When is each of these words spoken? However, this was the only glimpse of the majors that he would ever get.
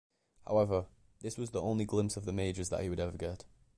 However, 0.47 0.87
this 1.19 1.37
was 1.37 1.51
the 1.51 1.61
only 1.61 1.85
glimpse 1.85 2.17
of 2.17 2.25
the 2.25 2.33
majors 2.33 2.69
that 2.69 2.81
he 2.81 2.89
would 2.89 2.99
ever 2.99 3.15
get. 3.15 3.45